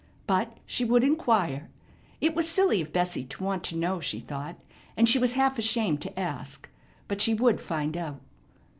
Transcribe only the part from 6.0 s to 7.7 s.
to ask. But she would